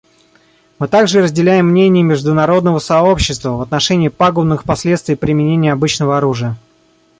Мы 0.79 0.87
также 0.87 1.21
разделяем 1.21 1.67
мнение 1.67 2.03
международного 2.03 2.79
сообщества 2.79 3.49
в 3.51 3.61
отношении 3.61 4.07
пагубных 4.07 4.63
последствий 4.63 5.13
применения 5.13 5.71
обычного 5.71 6.17
оружия. 6.17 6.55